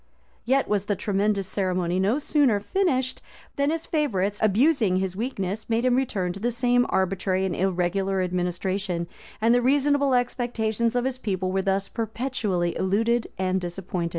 [0.45, 3.21] []Yet was the tremendous ceremony no sooner finished,
[3.55, 8.23] than his favorites, abusing his weakness, made him return to the same arbitrary and irregular
[8.23, 9.05] administration;
[9.39, 14.09] and the reasonable expectations of his people were thus perpetually eluded and disappointed.